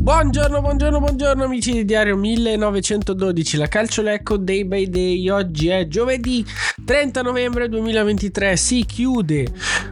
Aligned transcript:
Buongiorno, 0.00 0.62
buongiorno, 0.62 0.98
buongiorno 0.98 1.44
amici 1.44 1.72
di 1.72 1.84
Diario 1.84 2.16
1912, 2.16 3.58
la 3.58 3.68
calciolecco 3.68 4.38
day 4.38 4.64
by 4.64 4.88
day. 4.88 5.28
Oggi 5.28 5.68
è 5.68 5.86
giovedì 5.88 6.42
30 6.82 7.20
novembre 7.20 7.68
2023, 7.68 8.56
si 8.56 8.86
chiude 8.86 9.46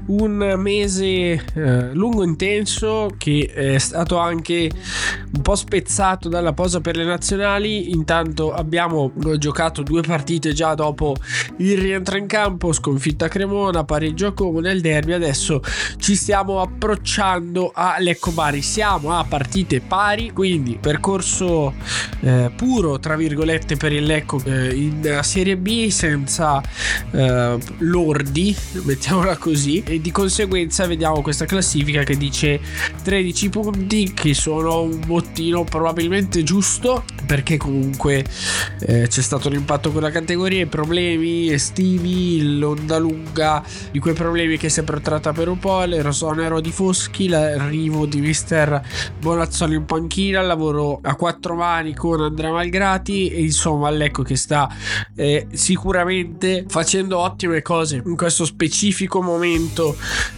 un 0.07 0.55
mese 0.57 1.05
eh, 1.05 1.93
lungo 1.93 2.25
intenso 2.25 3.15
che 3.19 3.53
è 3.55 3.77
stato 3.77 4.17
anche 4.17 4.71
un 5.35 5.43
po' 5.43 5.55
spezzato 5.55 6.29
dalla 6.29 6.53
posa 6.53 6.81
per 6.81 6.97
le 6.97 7.05
nazionali. 7.05 7.91
Intanto 7.91 8.53
abbiamo 8.53 9.13
giocato 9.37 9.83
due 9.83 10.03
partite 10.03 10.53
già 10.53 10.75
dopo 10.75 11.17
il 11.59 11.79
rientro 11.79 12.17
in 12.17 12.27
campo, 12.27 12.73
sconfitta 12.73 13.27
a 13.27 13.29
Cremona, 13.29 13.85
pareggio 13.85 14.29
a 14.29 14.33
Como 14.33 14.61
nel 14.61 14.81
derby. 14.81 15.13
Adesso 15.13 15.63
ci 15.99 16.15
stiamo 16.15 16.61
approcciando 16.61 17.73
a 17.75 17.97
Lecco 17.99 18.31
Bari, 18.31 18.63
siamo 18.63 19.17
a 19.17 19.25
partite 19.25 19.81
pari, 19.81 20.33
quindi 20.33 20.79
percorso 20.81 21.75
eh, 22.21 22.51
puro 22.55 22.99
tra 22.99 23.17
virgolette 23.17 23.77
per 23.77 23.93
il 23.93 24.05
Lecco 24.05 24.41
eh, 24.45 24.75
in 24.75 25.21
Serie 25.23 25.57
B 25.57 25.89
senza 25.89 26.61
eh, 27.11 27.59
lordi, 27.79 28.57
mettiamola 28.85 29.37
così, 29.37 29.83
e 29.85 30.01
di 30.01 30.11
conseguenza 30.11 30.87
vediamo 30.87 31.23
questa 31.23 31.45
classifica 31.45 32.03
che 32.03 32.17
dice 32.17 32.61
13 33.03 33.49
punti 33.49 34.13
che 34.13 34.35
sono 34.35 34.83
un 34.83 35.01
bottino 35.29 35.65
probabilmente 35.65 36.43
giusto 36.43 37.05
perché 37.27 37.59
comunque 37.59 38.25
eh, 38.81 39.07
c'è 39.07 39.21
stato 39.21 39.49
un 39.49 39.55
impatto 39.55 39.93
con 39.93 40.01
la 40.01 40.11
categoria, 40.11 40.63
i 40.63 40.67
problemi 40.67 41.53
estivi, 41.53 42.57
l'onda 42.57 42.97
lunga 42.97 43.63
di 43.91 43.99
quei 43.99 44.15
problemi 44.15 44.57
che 44.57 44.71
si 44.71 44.81
è 44.81 44.83
protratta 44.83 45.33
per 45.33 45.49
un 45.49 45.59
po', 45.59 45.85
l'esonero 45.85 46.61
di 46.61 46.71
Foschi, 46.73 47.29
l'arrivo 47.29 48.07
di 48.07 48.21
mister 48.21 48.81
Bonazzoli 49.21 49.75
in 49.75 49.85
panchina, 49.85 50.41
il 50.41 50.47
lavoro 50.47 51.01
a 51.03 51.17
quattro 51.17 51.55
mani 51.55 51.95
con 51.95 52.23
Andrea 52.23 52.51
Malgrati 52.51 53.29
e 53.29 53.43
insomma 53.43 53.91
l'ecco 53.91 54.23
che 54.23 54.37
sta 54.37 54.75
eh, 55.15 55.49
sicuramente 55.53 56.65
facendo 56.67 57.19
ottime 57.19 57.61
cose 57.61 58.03
in 58.07 58.17
questo 58.17 58.47
specifico 58.47 59.21
momento 59.21 59.97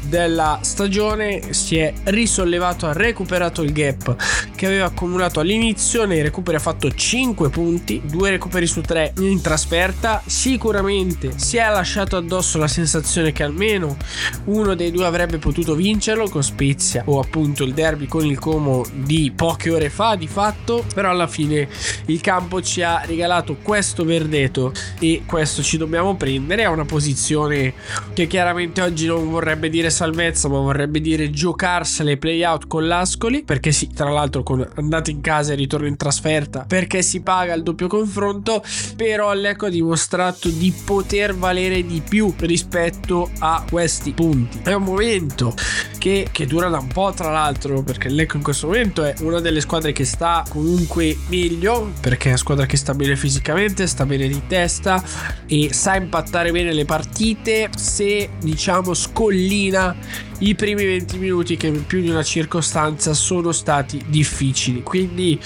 della 0.09 0.59
stagione 0.63 1.53
si 1.53 1.77
è 1.77 1.93
risollevato 2.05 2.87
ha 2.87 2.93
recuperato 2.93 3.63
il 3.63 3.73
gap 3.73 4.17
che 4.57 4.67
aveva 4.71 4.87
accumulato 4.87 5.41
all'inizio 5.41 6.05
nei 6.07 6.23
recuperi 6.23 6.57
ha 6.57 6.61
fatto 6.61 6.91
5 6.91 7.51
punti 7.51 8.01
2 8.05 8.31
recuperi 8.31 8.67
su 8.67 8.81
3 8.81 9.15
in 9.19 9.41
trasferta. 9.41 10.23
Sicuramente 10.25 11.33
si 11.37 11.57
è 11.57 11.69
lasciato 11.69 12.17
addosso 12.17 12.59
la 12.59 12.69
sensazione 12.69 13.33
che 13.33 13.43
almeno 13.43 13.97
uno 14.45 14.75
dei 14.75 14.91
due 14.91 15.07
avrebbe 15.07 15.39
potuto 15.39 15.75
vincerlo 15.75 16.29
con 16.29 16.43
Spezia 16.43 17.03
o 17.07 17.21
appunto 17.21 17.65
il 17.65 17.75
derby 17.75 18.07
con 18.07 18.25
il 18.25 18.39
Como 18.39 18.85
di 18.93 19.33
poche 19.35 19.71
ore 19.71 19.91
fa 19.91 20.15
di 20.15 20.29
fatto. 20.29 20.85
Però 20.95 21.11
alla 21.11 21.27
fine 21.27 21.69
il 22.07 22.21
campo 22.21 22.63
ci 22.63 22.83
ha 22.83 23.03
regalato 23.05 23.57
questo 23.63 24.05
verdetto 24.05 24.73
e 24.99 25.23
questo 25.27 25.63
ci 25.63 25.77
dobbiamo 25.77 26.17
prendere. 26.17 26.63
È 26.63 26.69
una 26.69 26.85
posizione 26.85 27.75
che 28.13 28.27
chiaramente 28.27 28.81
oggi 28.81 29.07
non 29.07 29.31
vorrebbe 29.31 29.69
dire 29.69 29.91
salvezza 29.91 30.49
ma 30.49 30.59
vorrebbe 30.59 31.01
dire 31.01 31.31
giocarsele 31.31 32.17
play 32.17 32.45
out 32.45 32.67
con 32.67 32.87
l'Ascoli 32.87 33.43
perché 33.43 33.73
sì 33.73 33.89
tra 33.89 34.11
l'altro 34.11 34.43
con 34.43 34.60
andata 34.75 35.11
in 35.11 35.21
casa 35.21 35.53
e 35.53 35.57
ritorno 35.57 35.87
in 35.87 35.97
trasferta 35.97 36.65
perché 36.67 37.03
si 37.03 37.21
paga 37.21 37.55
il 37.55 37.63
doppio 37.63 37.87
confronto 37.87 38.63
però 38.97 39.33
l'Ecco 39.33 39.67
ha 39.67 39.71
dimostrato 39.71 40.49
di 40.49 40.73
poter 40.85 41.35
valere 41.35 41.85
di 41.85 42.03
più 42.07 42.33
rispetto 42.39 43.31
a 43.39 43.65
questi 43.69 44.13
punti. 44.13 44.61
È 44.63 44.73
un 44.73 44.83
momento 44.83 45.55
che, 45.99 46.29
che 46.31 46.47
dura 46.47 46.69
da 46.69 46.79
un 46.79 46.89
po' 46.89 47.13
tra 47.15 47.31
l'altro 47.31 47.83
perché 47.83 48.09
l'Ecco 48.09 48.37
in 48.37 48.43
questo 48.43 48.67
momento 48.67 49.05
è 49.05 49.15
una 49.21 49.41
delle 49.41 49.61
squadre 49.61 49.93
che 49.93 50.05
sta 50.05 50.45
comunque 50.49 51.17
meglio 51.29 51.93
perché 52.01 52.27
è 52.27 52.29
una 52.29 52.37
squadra 52.37 52.67
che 52.67 52.77
sta 52.77 52.95
bene 52.95 53.17
fisicamente 53.17 53.87
sta 53.87 54.07
bene 54.07 54.29
di 54.29 54.43
testa 54.47 55.03
e 55.47 55.73
sa 55.73 55.97
impattare 55.97 56.53
bene 56.53 56.73
le 56.73 56.85
partite. 56.85 57.71
Se 57.77 58.31
diciamo 58.41 58.95
scollina 58.95 60.29
i 60.41 60.55
primi 60.55 60.85
20 60.85 61.19
minuti 61.19 61.57
che 61.57 61.67
in 61.67 61.87
più 61.87 62.01
di 62.01 62.11
una 62.11 62.23
circostanza 62.23 63.15
sono 63.15 63.53
stati 63.53 64.03
difficili. 64.07 64.83
Quindi 64.83 65.39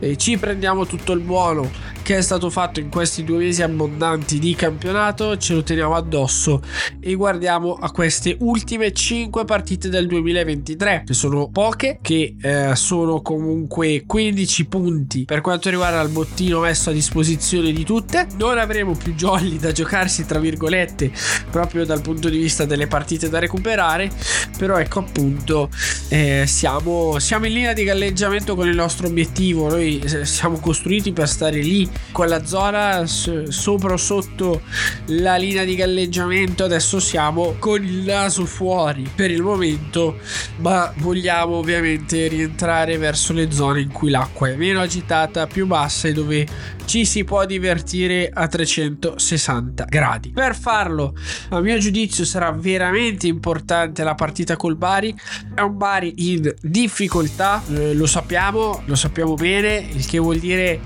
eh, 0.00 0.16
ci 0.16 0.36
prendiamo 0.38 0.86
tutto 0.86 1.12
il 1.12 1.20
buono 1.20 1.70
che 2.08 2.16
è 2.16 2.22
stato 2.22 2.48
fatto 2.48 2.80
in 2.80 2.88
questi 2.88 3.22
due 3.22 3.36
mesi 3.36 3.62
abbondanti 3.62 4.38
di 4.38 4.54
campionato 4.54 5.36
ce 5.36 5.52
lo 5.52 5.62
teniamo 5.62 5.94
addosso 5.94 6.62
e 7.00 7.12
guardiamo 7.12 7.74
a 7.74 7.90
queste 7.90 8.34
ultime 8.40 8.94
5 8.94 9.44
partite 9.44 9.90
del 9.90 10.06
2023 10.06 11.02
che 11.04 11.12
sono 11.12 11.50
poche 11.50 11.98
che 12.00 12.34
eh, 12.40 12.74
sono 12.76 13.20
comunque 13.20 14.04
15 14.06 14.64
punti 14.68 15.24
per 15.26 15.42
quanto 15.42 15.68
riguarda 15.68 16.00
il 16.00 16.08
bottino 16.08 16.60
messo 16.60 16.88
a 16.88 16.94
disposizione 16.94 17.72
di 17.72 17.84
tutte. 17.84 18.26
Non 18.38 18.56
avremo 18.56 18.94
più 18.94 19.14
jolly 19.14 19.58
da 19.58 19.72
giocarsi 19.72 20.24
tra 20.24 20.38
virgolette 20.38 21.12
proprio 21.50 21.84
dal 21.84 22.00
punto 22.00 22.30
di 22.30 22.38
vista 22.38 22.64
delle 22.64 22.86
partite 22.86 23.28
da 23.28 23.38
recuperare 23.38 24.10
però 24.56 24.78
ecco 24.78 25.00
appunto 25.00 25.68
eh, 26.08 26.44
siamo, 26.46 27.18
siamo 27.18 27.44
in 27.44 27.52
linea 27.52 27.74
di 27.74 27.84
galleggiamento 27.84 28.54
con 28.54 28.66
il 28.66 28.74
nostro 28.74 29.08
obiettivo. 29.08 29.68
Noi 29.68 29.98
eh, 29.98 30.24
siamo 30.24 30.58
costruiti 30.58 31.12
per 31.12 31.28
stare 31.28 31.60
lì 31.60 31.88
quella 32.12 32.44
zona 32.44 33.06
sopra 33.06 33.92
o 33.92 33.96
sotto 33.96 34.62
la 35.06 35.36
linea 35.36 35.64
di 35.64 35.76
galleggiamento 35.76 36.64
adesso 36.64 37.00
siamo 37.00 37.56
con 37.58 37.84
il 37.84 38.04
naso 38.04 38.44
fuori 38.46 39.08
per 39.14 39.30
il 39.30 39.42
momento 39.42 40.18
ma 40.56 40.92
vogliamo 40.96 41.56
ovviamente 41.56 42.26
rientrare 42.28 42.98
verso 42.98 43.32
le 43.32 43.50
zone 43.50 43.80
in 43.80 43.92
cui 43.92 44.10
l'acqua 44.10 44.48
è 44.48 44.56
meno 44.56 44.80
agitata 44.80 45.46
più 45.46 45.66
bassa 45.66 46.08
e 46.08 46.12
dove 46.12 46.46
ci 46.88 47.04
si 47.04 47.22
può 47.22 47.44
divertire 47.44 48.30
a 48.32 48.48
360 48.48 49.84
gradi. 49.84 50.30
Per 50.30 50.56
farlo 50.56 51.14
a 51.50 51.60
mio 51.60 51.76
giudizio 51.78 52.24
sarà 52.24 52.50
veramente 52.50 53.26
importante 53.26 54.02
la 54.02 54.14
partita 54.14 54.56
col 54.56 54.74
Bari. 54.74 55.14
È 55.54 55.60
un 55.60 55.76
Bari 55.76 56.14
in 56.32 56.54
difficoltà 56.62 57.62
eh, 57.70 57.94
lo 57.94 58.06
sappiamo 58.06 58.82
lo 58.86 58.94
sappiamo 58.94 59.34
bene 59.34 59.86
il 59.92 60.06
che 60.06 60.18
vuol 60.18 60.38
dire 60.38 60.80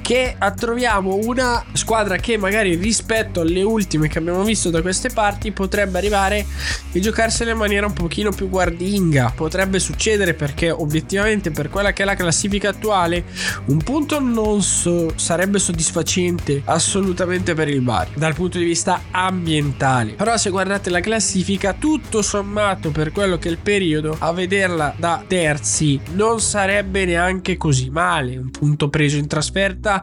che 0.00 0.36
troviamo 0.56 1.18
una 1.22 1.64
squadra 1.72 2.16
che 2.16 2.36
magari 2.36 2.74
rispetto 2.74 3.40
alle 3.40 3.62
ultime 3.62 4.08
che 4.08 4.18
abbiamo 4.18 4.42
visto 4.42 4.70
da 4.70 4.82
queste 4.82 5.10
parti 5.10 5.52
potrebbe 5.52 5.98
arrivare 5.98 6.46
e 6.92 7.00
giocarsela 7.00 7.52
in 7.52 7.56
maniera 7.56 7.86
un 7.86 7.92
pochino 7.92 8.30
più 8.30 8.48
guardinga. 8.48 9.32
Potrebbe 9.34 9.78
succedere 9.78 10.34
perché 10.34 10.70
obiettivamente 10.70 11.50
per 11.50 11.68
quella 11.70 11.92
che 11.92 12.02
è 12.02 12.06
la 12.06 12.14
classifica 12.14 12.70
attuale 12.70 13.24
un 13.66 13.78
punto 13.78 14.20
non 14.20 14.62
so, 14.62 15.12
sarebbe 15.16 15.58
soddisfacente 15.58 16.62
assolutamente 16.64 17.54
per 17.54 17.68
il 17.68 17.80
Bari 17.80 18.12
dal 18.14 18.34
punto 18.34 18.58
di 18.58 18.64
vista 18.64 19.02
ambientale. 19.10 20.12
Però 20.12 20.36
se 20.36 20.50
guardate 20.50 20.90
la 20.90 21.00
classifica 21.00 21.72
tutto 21.72 22.22
sommato 22.22 22.90
per 22.90 23.12
quello 23.12 23.38
che 23.38 23.48
è 23.48 23.50
il 23.50 23.58
periodo 23.58 24.16
a 24.18 24.32
vederla 24.32 24.94
da 24.96 25.22
terzi 25.26 26.00
non 26.12 26.40
sarebbe 26.40 27.04
neanche 27.04 27.56
così 27.56 27.90
male. 27.90 28.36
Un 28.36 28.50
punto 28.50 28.88
preso 28.88 29.16
in 29.16 29.26
trasferta 29.26 29.99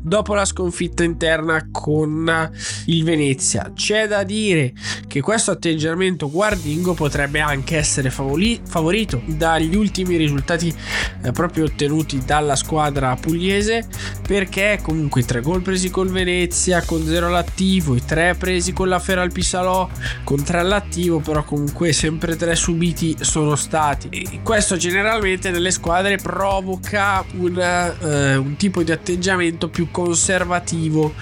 dopo 0.00 0.34
la 0.34 0.44
sconfitta 0.44 1.04
interna 1.04 1.68
con 1.70 2.50
il 2.86 3.04
Venezia. 3.04 3.72
C'è 3.74 4.06
da 4.06 4.22
dire 4.22 4.72
che 5.06 5.20
questo 5.20 5.52
atteggiamento 5.52 6.30
guardingo 6.30 6.94
potrebbe 6.94 7.40
anche 7.40 7.76
essere 7.76 8.10
favoli- 8.10 8.60
favorito 8.64 9.22
dagli 9.26 9.74
ultimi 9.74 10.16
risultati 10.16 10.74
eh, 11.22 11.32
proprio 11.32 11.64
ottenuti 11.64 12.22
dalla 12.24 12.56
squadra 12.56 13.16
pugliese 13.16 13.86
perché 14.26 14.78
comunque 14.82 15.22
i 15.22 15.24
tre 15.24 15.40
gol 15.40 15.62
presi 15.62 15.90
col 15.90 16.10
Venezia 16.10 16.82
con 16.82 17.04
0 17.04 17.26
all'attivo, 17.26 17.94
i 17.94 18.04
tre 18.04 18.34
presi 18.34 18.72
con 18.72 18.88
la 18.88 18.98
Feral 18.98 19.32
Pisalò 19.32 19.88
con 20.24 20.42
3 20.42 20.58
all'attivo, 20.58 21.20
però 21.20 21.44
comunque 21.44 21.92
sempre 21.92 22.36
tre 22.36 22.54
subiti 22.54 23.16
sono 23.20 23.54
stati. 23.56 24.08
E 24.10 24.40
questo 24.42 24.76
generalmente 24.76 25.50
nelle 25.50 25.70
squadre 25.70 26.16
provoca 26.16 27.24
un, 27.38 27.58
eh, 27.58 28.36
un 28.36 28.56
tipo 28.56 28.82
di 28.82 28.92
atteggiamento 28.92 29.27
più 29.70 29.90
conservativo. 29.90 31.14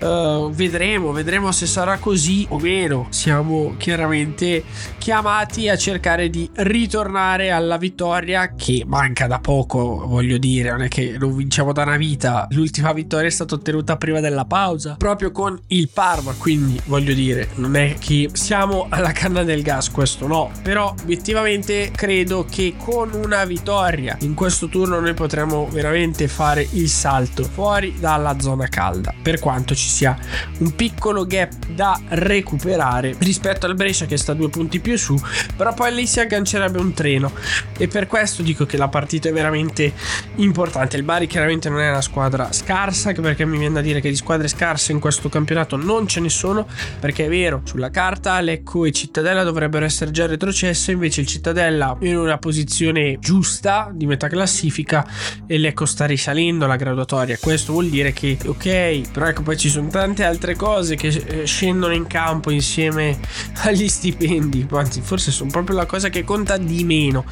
Uh, 0.00 0.50
vedremo, 0.50 1.12
vedremo 1.12 1.52
se 1.52 1.66
sarà 1.66 1.98
così 1.98 2.46
o 2.48 2.58
meno. 2.58 3.06
Siamo 3.10 3.74
chiaramente 3.76 4.64
chiamati 4.98 5.68
a 5.68 5.76
cercare 5.76 6.30
di 6.30 6.48
ritornare 6.54 7.50
alla 7.50 7.76
vittoria 7.76 8.54
che 8.54 8.84
manca 8.86 9.26
da 9.26 9.38
poco, 9.38 10.04
voglio 10.06 10.38
dire, 10.38 10.70
non 10.70 10.82
è 10.82 10.88
che 10.88 11.16
non 11.18 11.36
vinciamo 11.36 11.72
da 11.72 11.82
una 11.82 11.96
vita. 11.96 12.46
L'ultima 12.50 12.92
vittoria 12.92 13.28
è 13.28 13.30
stata 13.30 13.54
ottenuta 13.54 13.96
prima 13.96 14.20
della 14.20 14.44
pausa, 14.44 14.96
proprio 14.96 15.30
con 15.30 15.58
il 15.68 15.88
Parma, 15.92 16.34
quindi 16.38 16.80
voglio 16.86 17.14
dire, 17.14 17.48
non 17.56 17.76
è 17.76 17.96
che 17.98 18.30
siamo 18.32 18.86
alla 18.88 19.12
canna 19.12 19.42
del 19.42 19.62
gas, 19.62 19.90
questo 19.90 20.26
no, 20.26 20.50
però 20.62 20.94
obiettivamente 21.02 21.90
credo 21.94 22.46
che 22.48 22.74
con 22.76 23.12
una 23.12 23.44
vittoria 23.44 24.16
in 24.20 24.34
questo 24.34 24.68
turno 24.68 25.00
noi 25.00 25.14
potremo 25.14 25.68
veramente 25.70 26.28
fare 26.28 26.66
il 26.72 26.88
salto 26.88 27.48
fuori 27.52 27.94
dalla 27.98 28.38
zona 28.40 28.66
calda, 28.68 29.14
per 29.20 29.38
quanto 29.38 29.74
ci 29.74 29.88
sia 29.88 30.16
un 30.58 30.74
piccolo 30.74 31.26
gap 31.26 31.66
da 31.74 32.00
recuperare 32.08 33.14
rispetto 33.18 33.66
al 33.66 33.74
Brescia 33.74 34.06
che 34.06 34.16
sta 34.16 34.32
due 34.34 34.48
punti 34.48 34.80
più 34.80 34.96
su, 34.96 35.18
però 35.56 35.74
poi 35.74 35.94
lì 35.94 36.06
si 36.06 36.20
aggancerebbe 36.20 36.78
un 36.78 36.92
treno 36.92 37.32
e 37.76 37.88
per 37.88 38.06
questo 38.06 38.42
dico 38.42 38.64
che 38.64 38.76
la 38.76 38.88
partita 38.88 39.28
è 39.28 39.32
veramente 39.32 39.92
importante. 40.36 40.96
Il 40.96 41.02
Bari 41.02 41.26
chiaramente 41.26 41.68
non 41.68 41.80
è 41.80 41.90
una 41.90 42.00
squadra 42.00 42.52
scarsa, 42.52 43.12
perché 43.12 43.44
mi 43.44 43.58
viene 43.58 43.74
da 43.74 43.80
dire 43.80 44.00
che 44.00 44.08
di 44.08 44.16
squadre 44.16 44.48
scarse 44.48 44.92
in 44.92 45.00
questo 45.00 45.28
campionato 45.28 45.76
non 45.76 46.06
ce 46.06 46.20
ne 46.20 46.28
sono, 46.28 46.66
perché 47.00 47.26
è 47.26 47.28
vero, 47.28 47.60
sulla 47.64 47.90
carta 47.90 48.40
Lecco 48.40 48.84
e 48.84 48.92
Cittadella 48.92 49.42
dovrebbero 49.42 49.84
essere 49.84 50.10
già 50.10 50.26
retrocesse, 50.26 50.92
invece 50.92 51.20
il 51.20 51.26
Cittadella 51.26 51.96
in 52.00 52.16
una 52.16 52.38
posizione 52.38 53.18
giusta 53.18 53.90
di 53.92 54.06
metà 54.06 54.28
classifica 54.28 55.06
e 55.46 55.58
Lecco 55.58 55.84
sta 55.84 56.06
risalendo 56.06 56.66
la 56.66 56.76
graduatoria. 56.76 57.36
Questo 57.42 57.72
vuol 57.72 57.88
dire 57.88 58.12
che 58.12 58.38
ok, 58.46 59.10
però 59.10 59.26
ecco 59.26 59.42
poi 59.42 59.56
ci 59.56 59.68
sono 59.68 59.88
tante 59.88 60.22
altre 60.22 60.54
cose 60.54 60.94
che 60.94 61.08
eh, 61.08 61.44
scendono 61.44 61.92
in 61.92 62.06
campo 62.06 62.52
insieme 62.52 63.18
agli 63.64 63.88
stipendi, 63.88 64.64
anzi 64.70 65.00
forse 65.00 65.32
sono 65.32 65.50
proprio 65.50 65.74
la 65.74 65.84
cosa 65.84 66.08
che 66.08 66.22
conta 66.22 66.56
di 66.56 66.84
meno. 66.84 67.24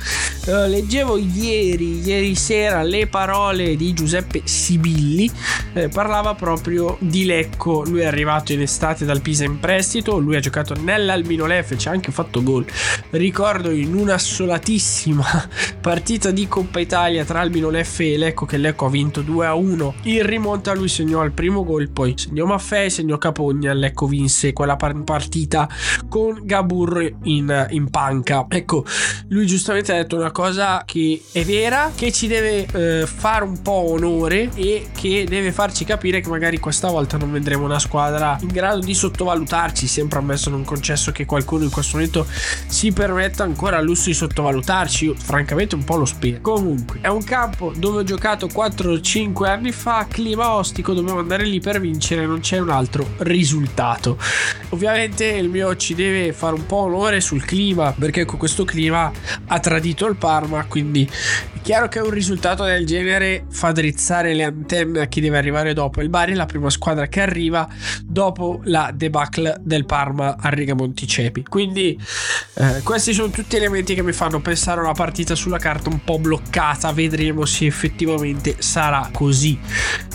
Uh, 0.47 0.67
leggevo 0.67 1.17
ieri, 1.17 2.01
ieri 2.01 2.35
sera 2.35 2.83
le 2.83 3.07
parole 3.07 3.77
di 3.77 3.93
Giuseppe 3.93 4.41
Sibilli, 4.43 5.31
eh, 5.75 5.89
parlava 5.89 6.35
proprio 6.35 6.97
di 6.99 7.25
Lecco, 7.25 7.85
lui 7.85 8.01
è 8.01 8.07
arrivato 8.07 8.53
in 8.53 8.63
estate 8.63 9.05
dal 9.05 9.21
Pisa 9.21 9.45
in 9.45 9.61
prestito, 9.61 10.19
lui 10.19 10.35
ha 10.35 10.41
giocato 10.41 10.75
nell'Albino 10.75 11.47
Lef, 11.47 11.77
ci 11.77 11.87
ha 11.87 11.93
anche 11.93 12.11
fatto 12.11 12.43
gol, 12.43 12.67
ricordo 13.11 13.71
in 13.71 13.95
una 13.95 14.19
solatissima 14.19 15.49
partita 15.81 16.33
di 16.33 16.49
Coppa 16.49 16.81
Italia 16.81 17.25
tra 17.25 17.39
Albino 17.39 17.71
Lef 17.71 18.01
e 18.01 18.19
Lecco 18.19 18.45
che 18.45 18.57
Lecco 18.57 18.87
ha 18.87 18.91
vinto 18.91 19.21
2 19.21 19.47
a 19.47 19.55
1, 19.55 19.95
in 20.03 20.25
rimonta 20.25 20.73
lui 20.75 20.89
segnò 20.89 21.25
il 21.25 21.33
primo 21.33 21.65
gol, 21.65 21.91
poi 21.91 22.15
segnò 22.17 22.47
Maffei, 22.47 22.91
segnò 22.91 23.19
Capogna, 23.19 23.73
Lecco 23.73 24.07
vinse 24.07 24.53
quella 24.53 24.77
partita 24.77 25.69
con 26.09 26.41
Gabur 26.43 27.17
in, 27.25 27.67
in 27.71 27.91
panca. 27.91 28.47
Ecco, 28.49 28.85
lui 29.29 29.47
giustamente 29.47 29.93
ha 29.93 29.97
detto 29.97 30.17
una 30.17 30.31
cosa 30.31 30.83
che 30.87 31.23
è 31.33 31.45
vera, 31.45 31.93
che 31.95 32.13
ci 32.13 32.27
deve 32.27 32.67
eh, 32.67 33.07
fare 33.07 33.45
un 33.45 33.61
po' 33.63 33.91
onore 33.91 34.51
e 34.55 34.89
che 34.95 35.27
deve 35.29 35.53
farci 35.53 35.85
capire 35.85 36.21
che 36.21 36.29
magari 36.29 36.59
questa 36.59 36.89
volta 36.89 37.17
non 37.17 37.31
vedremo 37.33 37.65
una 37.65 37.79
squadra 37.79 38.39
in 38.41 38.49
grado 38.49 38.81
di 38.81 38.95
sottovalutarci. 38.95 39.87
Sempre 39.87 40.19
ammesso 40.19 40.51
non 40.51 40.65
concesso 40.65 41.13
che 41.13 41.27
qualcuno 41.27 41.65
in 41.65 41.71
questo 41.71 41.97
momento 41.97 42.27
si 42.67 42.93
permetta 42.93 43.45
ancora 43.45 43.79
il 43.79 43.85
lusso 43.85 44.09
di 44.09 44.15
sottovalutarci. 44.15 45.05
Io 45.07 45.15
francamente 45.15 45.75
un 45.75 45.85
po' 45.85 45.97
lo 45.97 46.05
spero. 46.05 46.41
Comunque, 46.41 46.99
è 47.01 47.09
un 47.09 47.25
campo 47.25 47.73
dove 47.77 47.99
ho 48.01 48.05
giocato 48.05 48.47
4-5 48.47 49.47
anni 49.47 49.73
fa, 49.73 49.90
clima 50.09 50.55
ostico, 50.55 50.93
dobbiamo 50.93 51.19
andare 51.19 51.45
lì 51.45 51.61
per 51.61 51.81
vincere, 51.81 52.27
non 52.27 52.41
c'è 52.41 52.59
un 52.59 52.71
altro 52.71 53.07
risultato. 53.19 54.19
Ovviamente 54.71 55.27
il 55.27 55.49
mio 55.49 55.77
ci 55.77 55.95
deve 55.95 56.33
fare 56.33 56.55
un 56.55 56.67
po' 56.67 56.77
onore 56.77 57.21
sul 57.21 57.45
clima, 57.45 57.93
perché 57.93 58.25
con 58.25 58.39
questo 58.39 58.65
clima 58.65 59.11
ha 59.47 59.59
tradito 59.61 60.07
il 60.07 60.17
Parma, 60.17 60.65
quindi 60.65 61.09
è 61.53 61.61
chiaro 61.63 61.89
che 61.89 61.99
un 61.99 62.11
risultato 62.11 62.65
del 62.65 62.87
genere 62.87 63.45
fa 63.51 63.73
drizzare 63.73 64.33
le 64.35 64.45
antenne 64.45 65.01
a 65.01 65.07
chi 65.07 65.21
deve 65.21 65.39
arrivare 65.39 65.75
dopo. 65.75 66.01
Il 66.01 66.09
Bari 66.09 66.33
è 66.33 66.35
la 66.35 66.47
prima 66.47 66.71
squadra 66.71 67.07
che 67.07 67.21
arriva 67.21 67.69
dopo 68.03 68.61
la 68.65 68.91
debacle 68.95 69.57
del 69.61 69.85
Parma 69.85 70.37
a 70.39 70.49
Riga 70.49 70.75
Monticepi. 70.75 71.43
Quindi 71.43 72.01
eh, 72.55 72.81
questi 72.83 73.13
sono 73.13 73.31
tutti 73.31 73.57
elementi 73.57 73.95
che 73.95 74.03
mi 74.03 74.13
fanno 74.13 74.41
pensare 74.41 74.81
a 74.81 74.85
una 74.85 74.93
partita 74.93 75.35
sulla 75.35 75.59
carta 75.59 75.91
un 75.91 76.03
po' 76.03 76.19
bloccata. 76.19 76.93
Vedremo 76.93 77.45
se 77.45 77.67
effettivamente 77.67 78.57
sarà 78.59 79.11
così. 79.13 79.59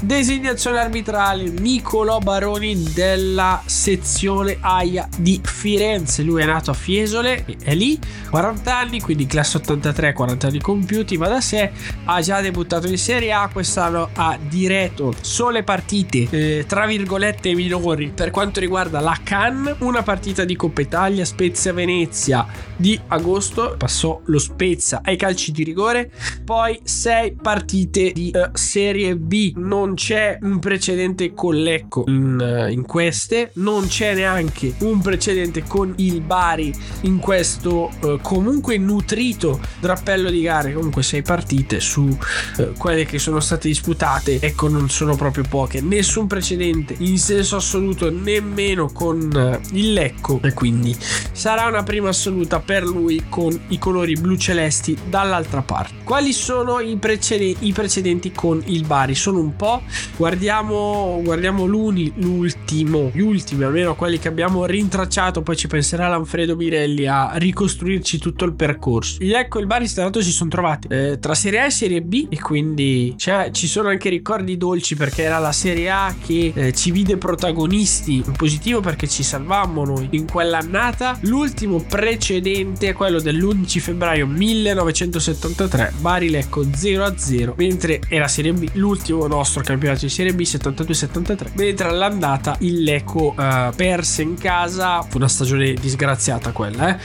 Designazione 0.01 0.79
arbitrale 0.79 1.43
Nicolò 1.43 2.19
Baroni 2.19 2.91
della 2.93 3.61
sezione 3.65 4.57
AIA 4.59 5.07
di 5.17 5.41
Firenze. 5.43 6.21
Lui 6.21 6.41
è 6.41 6.45
nato 6.45 6.71
a 6.71 6.73
Fiesole, 6.73 7.45
è 7.63 7.73
lì, 7.73 7.97
40 8.29 8.77
anni, 8.77 8.99
quindi 8.99 9.25
classe 9.25 9.57
83, 9.57 10.13
40 10.13 10.47
anni 10.47 10.59
compiuti, 10.59 11.17
va 11.17 11.27
da 11.27 11.41
sé. 11.41 11.71
Ha 12.03 12.21
già 12.21 12.41
debuttato 12.41 12.87
in 12.87 12.97
Serie 12.97 13.31
A, 13.31 13.49
quest'anno 13.51 14.09
ha 14.13 14.37
diretto 14.39 15.13
sole 15.21 15.63
partite, 15.63 16.27
eh, 16.29 16.65
tra 16.67 16.85
virgolette 16.85 17.53
minori, 17.53 18.11
per 18.13 18.31
quanto 18.31 18.59
riguarda 18.59 18.99
la 18.99 19.17
Can, 19.23 19.77
una 19.79 20.03
partita 20.03 20.43
di 20.43 20.55
Coppa 20.55 20.81
Italia, 20.81 21.25
Spezia 21.25 21.73
Venezia 21.73 22.45
di 22.75 22.99
agosto, 23.07 23.75
passò 23.77 24.21
lo 24.25 24.39
Spezia 24.39 25.01
ai 25.03 25.15
calci 25.15 25.51
di 25.51 25.63
rigore, 25.63 26.11
poi 26.43 26.79
6 26.83 27.37
partite 27.41 28.11
di 28.11 28.31
eh, 28.31 28.49
Serie 28.53 29.15
B, 29.15 29.53
non 29.55 29.93
c'è 29.93 30.37
un 30.41 30.59
precedente 30.59 31.33
con 31.33 31.55
Lecco 31.55 32.03
in, 32.07 32.39
eh, 32.39 32.71
in 32.71 32.85
queste, 32.85 33.51
non 33.55 33.87
c'è 33.87 34.15
neanche 34.15 34.73
un 34.79 35.01
precedente 35.01 35.63
con 35.63 35.93
il 35.97 36.21
Bari 36.21 36.73
in 37.01 37.19
questo 37.19 37.89
eh, 38.03 38.19
comunque 38.21 38.77
nutrito 38.77 39.59
drappello 39.79 40.29
di 40.29 40.41
gare, 40.41 40.73
comunque 40.73 41.03
6 41.03 41.21
partite 41.21 41.79
su 41.79 42.15
eh, 42.57 42.71
quelle 42.77 43.05
che 43.05 43.19
sono 43.19 43.39
state 43.39 43.67
disputate, 43.67 44.39
ecco 44.41 44.67
non 44.67 44.89
sono 44.89 45.15
proprio 45.15 45.43
poche, 45.47 45.81
nessun 45.81 46.27
precedente 46.27 46.95
in 46.99 47.17
senso 47.17 47.57
assoluto 47.57 48.09
nemmeno 48.09 48.89
con 48.91 49.29
eh, 49.33 49.59
il 49.71 49.93
Lecco 49.93 50.39
e 50.41 50.53
quindi 50.53 50.95
sarà 51.31 51.67
una 51.67 51.83
prima 51.83 52.09
assoluta 52.09 52.59
per 52.59 52.83
lui 52.83 53.25
con 53.29 53.57
i 53.69 53.77
colori 53.77 54.15
blu 54.15 54.35
celesti 54.35 54.97
dall'altra 55.07 55.61
parte. 55.61 55.93
Quali 56.03 56.33
sono 56.33 56.79
i, 56.79 56.97
precede- 56.97 57.55
i 57.59 57.71
precedenti 57.71 58.31
con 58.31 58.61
il 58.65 58.85
Bari? 58.85 59.15
Sono 59.15 59.39
un 59.45 59.55
po', 59.55 59.81
guardiamo, 60.17 61.19
guardiamo 61.23 61.65
l'ultimo, 61.65 63.11
gli 63.13 63.21
ultimi, 63.21 63.63
almeno 63.63 63.95
quelli 63.95 64.19
che 64.19 64.27
abbiamo 64.27 64.65
rintracciato, 64.65 65.41
poi 65.41 65.55
ci 65.55 65.67
penserà 65.67 66.07
Lanfredo 66.07 66.55
Mirelli 66.55 67.07
a 67.07 67.31
ricostruirci 67.35 68.17
tutto 68.17 68.45
il 68.45 68.53
percorso. 68.53 69.17
Il 69.21 69.29
Lecco 69.29 69.57
e 69.57 69.61
il 69.61 69.67
Bari 69.67 69.87
stato 69.87 70.21
si 70.21 70.31
sono 70.31 70.49
trovati 70.49 70.87
eh, 70.89 71.19
tra 71.19 71.33
Serie 71.33 71.61
A 71.61 71.65
e 71.65 71.71
Serie 71.71 72.01
B 72.01 72.27
e 72.29 72.39
quindi 72.39 73.13
cioè, 73.17 73.49
ci 73.51 73.67
sono 73.67 73.89
anche 73.89 74.09
ricordi 74.09 74.57
dolci 74.57 74.95
perché 74.95 75.23
era 75.23 75.39
la 75.39 75.51
Serie 75.51 75.89
A 75.89 76.15
che 76.23 76.51
eh, 76.53 76.73
ci 76.73 76.91
vide 76.91 77.17
protagonisti 77.17 78.23
in 78.25 78.33
positivo 78.33 78.79
perché 78.79 79.07
ci 79.07 79.23
salvammo 79.23 79.85
noi 79.85 80.07
in 80.11 80.29
quell'annata. 80.29 81.17
L'ultimo 81.21 81.83
precedente 81.87 82.89
è 82.89 82.93
quello 82.93 83.19
dell'11 83.19 83.79
febbraio 83.79 84.27
1973, 84.27 85.93
Bari 85.99 86.29
Lecco 86.29 86.63
0-0, 86.63 87.53
mentre 87.57 88.01
era 88.07 88.27
Serie 88.27 88.53
B, 88.53 88.69
l'ultimo 88.73 89.24
nostro 89.27 89.63
campionato 89.63 90.01
di 90.01 90.09
Serie 90.09 90.33
B 90.33 90.41
72-73, 90.41 91.51
mentre 91.55 91.87
all'andata 91.87 92.55
il 92.59 92.83
Lecco 92.83 93.33
eh, 93.37 93.71
perse 93.75 94.21
in 94.21 94.35
casa, 94.35 95.01
fu 95.01 95.17
una 95.17 95.27
stagione 95.27 95.73
disgraziata 95.73 96.51
quella, 96.51 96.95
eh, 96.95 96.99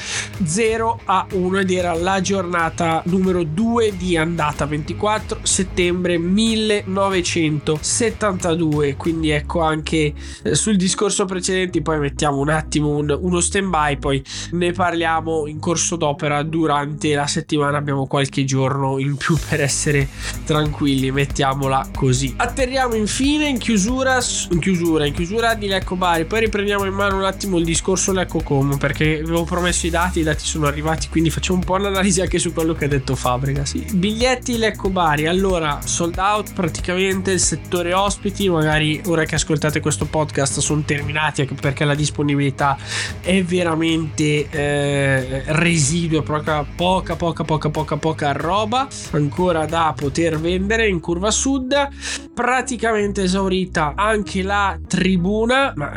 0 0.44 1.00
a 1.04 1.26
1 1.32 1.58
ed 1.58 1.70
era 1.70 1.94
la 1.94 2.20
giornata 2.20 3.02
numero 3.06 3.42
2 3.44 3.96
di 3.96 4.16
andata 4.16 4.66
24 4.66 5.38
settembre 5.42 6.18
1972 6.18 8.96
quindi 8.96 9.30
ecco 9.30 9.60
anche 9.60 10.12
eh, 10.42 10.54
sul 10.54 10.76
discorso 10.76 11.24
precedente 11.24 11.82
poi 11.82 11.98
mettiamo 11.98 12.38
un 12.38 12.50
attimo 12.50 12.96
un, 12.96 13.16
uno 13.20 13.40
stand 13.40 13.68
by 13.68 13.98
poi 13.98 14.22
ne 14.52 14.72
parliamo 14.72 15.46
in 15.46 15.58
corso 15.58 15.96
d'opera 15.96 16.42
durante 16.42 17.14
la 17.14 17.26
settimana. 17.26 17.78
Abbiamo 17.78 18.06
qualche 18.06 18.44
giorno 18.44 18.98
in 18.98 19.16
più 19.16 19.36
per 19.48 19.60
essere 19.60 20.08
tranquilli 20.44 21.10
mettiamola 21.10 21.90
così 21.94 22.09
atterriamo 22.36 22.94
infine 22.94 23.48
in 23.48 23.58
chiusura 23.58 24.18
in 24.50 24.58
chiusura 24.58 25.06
in 25.06 25.12
chiusura 25.12 25.54
di 25.54 25.66
Lecco 25.66 25.96
Bari 25.96 26.24
poi 26.24 26.40
riprendiamo 26.40 26.84
in 26.84 26.92
mano 26.92 27.16
un 27.16 27.24
attimo 27.24 27.58
il 27.58 27.64
discorso 27.64 28.12
Lecco 28.12 28.40
Como 28.42 28.76
perché 28.76 29.20
avevo 29.20 29.44
promesso 29.44 29.86
i 29.86 29.90
dati 29.90 30.20
i 30.20 30.22
dati 30.22 30.44
sono 30.44 30.66
arrivati 30.66 31.08
quindi 31.08 31.30
facciamo 31.30 31.58
un 31.58 31.64
po' 31.64 31.74
un'analisi 31.74 32.20
anche 32.20 32.38
su 32.38 32.52
quello 32.52 32.74
che 32.74 32.86
ha 32.86 32.88
detto 32.88 33.14
Fabregas 33.14 33.70
sì. 33.70 33.86
biglietti 33.92 34.56
Lecco 34.56 34.90
Bari 34.90 35.26
allora 35.26 35.80
sold 35.84 36.18
out 36.18 36.52
praticamente 36.52 37.32
il 37.32 37.40
settore 37.40 37.92
ospiti 37.92 38.48
magari 38.48 39.00
ora 39.06 39.24
che 39.24 39.36
ascoltate 39.36 39.80
questo 39.80 40.06
podcast 40.06 40.60
sono 40.60 40.82
terminati 40.84 41.44
perché 41.44 41.84
la 41.84 41.94
disponibilità 41.94 42.76
è 43.20 43.42
veramente 43.42 44.48
eh, 44.50 45.42
residua 45.46 46.22
poca 46.22 46.64
poca 46.64 47.16
poca 47.16 47.44
poca 47.44 47.70
poca 47.70 47.96
poca 47.96 48.32
roba 48.32 48.88
ancora 49.12 49.66
da 49.66 49.92
poter 49.96 50.38
vendere 50.38 50.88
in 50.88 51.00
curva 51.00 51.30
sud 51.30 51.88
praticamente 52.34 53.22
esaurita 53.22 53.92
anche 53.96 54.42
la 54.42 54.78
tribuna 54.86 55.72
ma 55.76 55.92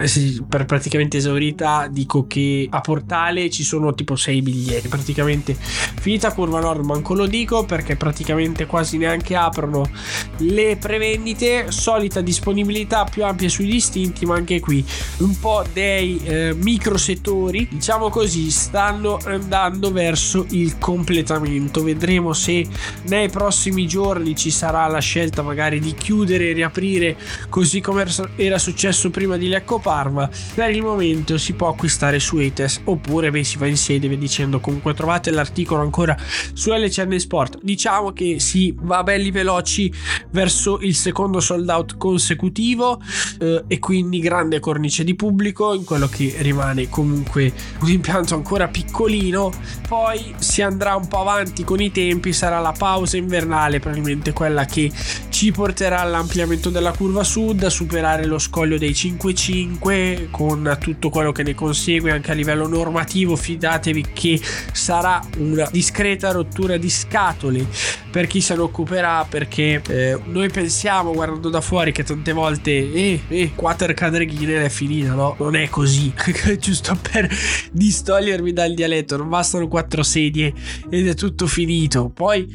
per 0.48 0.66
praticamente 0.66 1.18
esaurita 1.18 1.88
dico 1.90 2.28
che 2.28 2.68
a 2.70 2.82
Portale 2.82 3.50
ci 3.50 3.64
sono 3.64 3.94
tipo 3.94 4.16
6 4.16 4.42
biglietti. 4.42 4.88
Praticamente 4.88 5.56
finita 5.56 6.34
curva 6.34 6.60
nord 6.60 6.84
manco 6.84 7.14
lo 7.14 7.26
dico 7.26 7.66
perché 7.66 7.96
praticamente 7.96 8.66
quasi 8.66 8.98
neanche 8.98 9.36
aprono 9.36 9.90
le 10.38 10.78
prevendite. 10.78 11.72
Solita 11.72 12.22
disponibilità 12.22 13.06
più 13.06 13.24
ampia 13.24 13.50
sui 13.50 13.68
distinti 13.68 14.26
ma 14.26 14.36
anche 14.36 14.60
qui 14.60 14.86
un 15.20 15.40
po' 15.40 15.64
dei 15.72 16.20
eh, 16.24 16.54
micro 16.56 16.98
settori 16.98 17.68
diciamo 17.70 18.10
così 18.10 18.52
stanno 18.52 19.18
andando 19.26 19.92
verso 19.92 20.46
il 20.50 20.78
completamento. 20.78 21.84
Vedremo 21.84 22.34
se 22.34 22.66
nei 23.04 23.30
prossimi 23.30 23.88
giorni 23.88 24.36
ci 24.36 24.52
sarà 24.52 24.88
la 24.88 25.00
scelta 25.00 25.42
magari 25.42 25.80
di 25.80 25.93
chiudere 25.94 26.50
e 26.50 26.54
riaprire 26.54 27.16
così 27.50 27.82
come 27.82 28.06
era 28.36 28.58
successo 28.58 29.10
prima 29.10 29.38
di 29.38 29.48
Lecco 29.48 29.80
Parma 29.80 30.30
per 30.54 30.72
il 30.72 30.82
momento 30.82 31.38
si 31.38 31.54
può 31.54 31.70
acquistare 31.70 32.20
su 32.20 32.38
ETES 32.38 32.82
oppure 32.86 33.32
beh, 33.32 33.44
si 33.44 33.58
va 33.58 33.68
in 33.68 33.78
sede 33.78 34.08
via 34.08 34.18
dicendo. 34.18 34.60
Comunque 34.60 34.94
trovate 34.94 35.32
l'articolo 35.32 35.82
ancora 35.82 36.18
su 36.54 36.72
LCN 36.72 37.20
Sport. 37.20 37.60
Diciamo 37.62 38.12
che 38.12 38.40
si 38.40 38.76
va 38.80 39.04
belli 39.04 39.32
veloci 39.32 39.94
verso 40.32 40.80
il 40.82 40.96
secondo 40.96 41.40
sold 41.40 41.70
out 41.70 41.98
consecutivo 41.98 43.00
eh, 43.40 43.64
e 43.68 43.80
quindi 43.80 44.20
grande 44.20 44.60
cornice 44.60 45.04
di 45.04 45.16
pubblico 45.16 45.74
in 45.74 45.84
quello 45.84 46.08
che 46.08 46.36
rimane 46.40 46.90
comunque 46.90 47.52
un 47.82 47.90
impianto 47.90 48.36
ancora 48.36 48.68
piccolino. 48.68 49.52
Poi 49.88 50.36
si 50.38 50.62
andrà 50.62 50.96
un 50.96 51.08
po' 51.08 51.20
avanti 51.20 51.64
con 51.64 51.82
i 51.82 51.92
tempi 51.92 52.34
sarà 52.34 52.60
la 52.60 52.74
pausa 52.76 53.18
invernale 53.18 53.80
probabilmente 53.80 54.34
quella 54.34 54.66
che 54.66 54.92
ci 55.30 55.52
porterà 55.52 55.83
all'ampliamento 55.92 56.70
della 56.70 56.94
curva 56.94 57.24
sud 57.24 57.66
superare 57.66 58.26
lo 58.26 58.40
scoglio 58.40 58.78
dei 58.78 58.92
5-5 58.92 60.30
con 60.32 60.78
tutto 60.80 61.10
quello 61.10 61.32
che 61.34 61.44
ne 61.44 61.54
consegue 61.54 62.12
anche 62.12 62.32
a 62.32 62.34
livello 62.34 62.68
normativo. 62.68 63.36
Fidatevi 63.36 64.06
che 64.14 64.40
sarà 64.72 65.20
una 65.40 65.68
discreta 65.70 66.32
rottura 66.32 66.78
di 66.78 66.90
scatole 66.90 67.68
per 68.14 68.28
chi 68.28 68.42
se 68.42 68.54
ne 68.54 68.62
occuperà 68.62 69.26
perché 69.28 69.82
eh, 69.88 70.20
noi 70.26 70.48
pensiamo 70.48 71.14
guardando 71.14 71.50
da 71.50 71.62
fuori 71.62 71.92
che 71.92 72.04
tante 72.04 72.32
volte 72.32 72.70
eh, 72.70 73.22
eh 73.28 73.52
quattro 73.56 73.92
cadreghine 73.92 74.66
è 74.66 74.70
finita 74.70 75.16
no? 75.16 75.36
Non 75.40 75.56
è 75.56 75.68
così. 75.68 76.14
Giusto 76.60 76.96
per 77.02 77.28
distogliermi 77.72 78.54
dal 78.54 78.76
dialetto 78.76 79.18
non 79.18 79.30
bastano 79.30 79.68
quattro 79.68 80.04
sedie 80.04 80.54
ed 80.92 81.08
è 81.08 81.16
tutto 81.16 81.48
finito. 81.48 82.12
Poi 82.14 82.48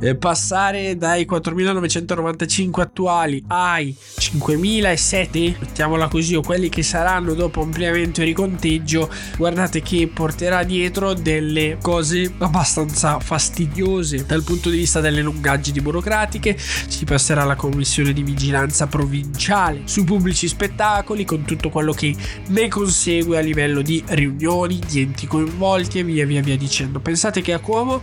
eh, 0.00 0.14
passare 0.14 0.96
dai 0.96 1.26
4995 1.26 2.82
attuali 2.82 3.44
ai 3.48 3.94
5007 4.16 5.56
mettiamola 5.60 6.08
così 6.08 6.34
o 6.34 6.40
quelli 6.40 6.70
che 6.70 6.82
saranno 6.82 7.34
dopo 7.34 7.60
ampliamento 7.60 8.22
e 8.22 8.24
riconteggio 8.24 9.10
guardate 9.36 9.82
che 9.82 10.10
porterà 10.12 10.62
dietro 10.62 11.12
delle 11.12 11.76
cose 11.82 12.32
abbastanza 12.38 13.20
fastidiose 13.20 14.24
dal 14.24 14.42
punto 14.42 14.70
di 14.70 14.78
vista 14.78 14.92
vista 14.94 15.00
delle 15.00 15.22
lungaggini 15.22 15.80
burocratiche, 15.80 16.56
si 16.58 17.04
passerà 17.04 17.42
alla 17.42 17.56
commissione 17.56 18.12
di 18.12 18.22
vigilanza 18.22 18.86
provinciale 18.86 19.82
sui 19.84 20.04
pubblici 20.04 20.46
spettacoli 20.46 21.24
con 21.24 21.44
tutto 21.44 21.70
quello 21.70 21.92
che 21.92 22.14
ne 22.48 22.68
consegue 22.68 23.38
a 23.38 23.40
livello 23.40 23.82
di 23.82 24.02
riunioni, 24.06 24.78
di 24.86 25.00
enti 25.00 25.26
coinvolti 25.26 25.98
e 25.98 26.04
via 26.04 26.26
via 26.26 26.42
via 26.42 26.56
dicendo. 26.56 27.00
Pensate 27.00 27.40
che 27.40 27.52
a 27.52 27.58
Como 27.58 28.02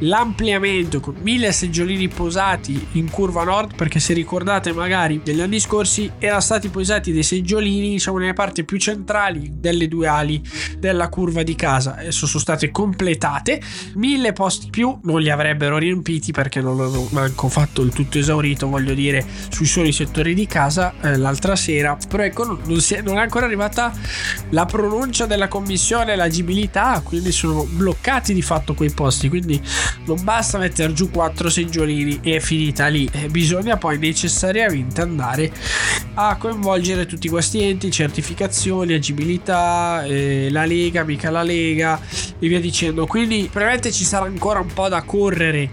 l'ampliamento 0.00 1.00
con 1.00 1.16
mille 1.20 1.52
seggiolini 1.52 2.08
posati 2.08 2.88
in 2.92 3.10
curva 3.10 3.44
nord, 3.44 3.74
perché 3.74 4.00
se 4.00 4.14
ricordate 4.14 4.72
magari 4.72 5.20
negli 5.24 5.40
anni 5.40 5.60
scorsi 5.60 6.10
erano 6.18 6.40
stati 6.40 6.68
posati 6.68 7.12
dei 7.12 7.22
seggiolini 7.22 7.90
diciamo 7.90 8.18
nelle 8.18 8.32
parti 8.32 8.64
più 8.64 8.78
centrali 8.78 9.50
delle 9.54 9.86
due 9.86 10.06
ali 10.06 10.42
della 10.78 11.08
curva 11.08 11.42
di 11.42 11.54
casa, 11.54 11.96
adesso 11.96 12.26
sono 12.26 12.42
state 12.42 12.70
completate, 12.70 13.60
mille 13.94 14.32
posti 14.32 14.68
più 14.70 14.98
non 15.02 15.20
li 15.20 15.30
avrebbero 15.30 15.76
riempiti 15.76 16.31
perché 16.32 16.60
non 16.60 16.80
ho 16.80 17.08
manco 17.10 17.48
fatto 17.48 17.82
il 17.82 17.92
tutto 17.92 18.18
esaurito, 18.18 18.68
voglio 18.68 18.94
dire, 18.94 19.24
sui 19.50 19.66
soli 19.66 19.92
settori 19.92 20.34
di 20.34 20.46
casa 20.46 20.94
eh, 21.00 21.16
l'altra 21.16 21.54
sera. 21.54 21.96
Però 22.08 22.22
ecco, 22.24 22.58
non, 22.64 22.80
si 22.80 22.94
è, 22.94 23.02
non, 23.02 23.18
è 23.18 23.20
ancora 23.20 23.46
arrivata 23.46 23.92
la 24.50 24.64
pronuncia 24.64 25.26
della 25.26 25.46
commissione, 25.46 26.16
l'agibilità, 26.16 27.00
quindi 27.04 27.30
sono 27.30 27.64
bloccati 27.64 28.34
di 28.34 28.42
fatto 28.42 28.74
quei 28.74 28.90
posti. 28.90 29.28
Quindi 29.28 29.62
non 30.06 30.24
basta 30.24 30.58
mettere 30.58 30.92
giù 30.92 31.10
quattro 31.10 31.48
seggiolini 31.48 32.18
e 32.22 32.36
è 32.36 32.40
finita 32.40 32.88
lì. 32.88 33.08
Eh, 33.12 33.28
bisogna 33.28 33.76
poi 33.76 33.98
necessariamente 33.98 35.00
andare 35.00 35.52
a 36.14 36.36
coinvolgere 36.36 37.06
tutti 37.06 37.28
questi 37.28 37.62
enti, 37.62 37.90
certificazioni, 37.90 38.94
agibilità, 38.94 40.02
eh, 40.04 40.48
la 40.50 40.64
Lega, 40.64 41.04
mica 41.04 41.30
la 41.30 41.42
Lega 41.42 42.00
e 42.38 42.48
via 42.48 42.60
dicendo. 42.60 43.06
Quindi 43.06 43.48
probabilmente 43.50 43.92
ci 43.92 44.04
sarà 44.04 44.24
ancora 44.24 44.60
un 44.60 44.72
po' 44.72 44.88
da 44.88 45.02
correre 45.02 45.70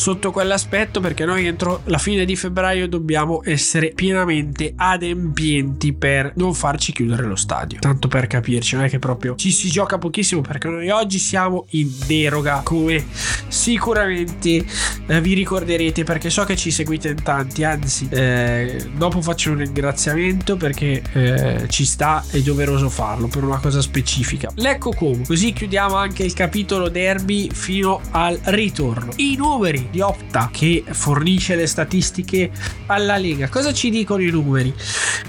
sotto 0.00 0.30
quell'aspetto 0.30 1.00
perché 1.00 1.26
noi 1.26 1.46
entro 1.46 1.82
la 1.84 1.98
fine 1.98 2.24
di 2.24 2.34
febbraio 2.34 2.88
dobbiamo 2.88 3.42
essere 3.44 3.92
pienamente 3.94 4.72
adempienti 4.74 5.92
per 5.92 6.32
non 6.36 6.54
farci 6.54 6.92
chiudere 6.92 7.24
lo 7.24 7.36
stadio. 7.36 7.80
Tanto 7.80 8.08
per 8.08 8.26
capirci, 8.26 8.76
non 8.76 8.84
è 8.84 8.88
che 8.88 8.98
proprio 8.98 9.34
ci 9.36 9.50
si 9.50 9.68
gioca 9.68 9.98
pochissimo 9.98 10.40
perché 10.40 10.68
noi 10.68 10.88
oggi 10.88 11.18
siamo 11.18 11.66
in 11.72 11.90
deroga 12.06 12.62
come 12.64 13.04
sicuramente 13.48 14.64
eh, 15.06 15.20
vi 15.20 15.34
ricorderete 15.34 16.02
perché 16.02 16.30
so 16.30 16.44
che 16.44 16.56
ci 16.56 16.70
seguite 16.70 17.10
in 17.10 17.22
tanti, 17.22 17.62
anzi 17.62 18.08
eh, 18.08 18.82
dopo 18.96 19.20
faccio 19.20 19.50
un 19.50 19.58
ringraziamento 19.58 20.56
perché 20.56 21.02
eh, 21.12 21.66
ci 21.68 21.84
sta, 21.84 22.24
è 22.30 22.40
doveroso 22.40 22.88
farlo 22.88 23.26
per 23.26 23.44
una 23.44 23.58
cosa 23.58 23.82
specifica. 23.82 24.50
Lecco 24.54 24.92
come, 24.92 25.26
così 25.26 25.52
chiudiamo 25.52 25.94
anche 25.94 26.22
il 26.22 26.32
capitolo 26.32 26.88
derby 26.88 27.50
fino 27.52 28.00
al 28.12 28.40
ritorno. 28.44 29.12
I 29.16 29.36
numeri 29.36 29.88
di 29.90 30.00
Opta 30.00 30.48
che 30.52 30.84
fornisce 30.88 31.56
le 31.56 31.66
statistiche 31.66 32.50
alla 32.86 33.16
Lega. 33.16 33.48
Cosa 33.48 33.72
ci 33.72 33.90
dicono 33.90 34.22
i 34.22 34.30
numeri? 34.30 34.72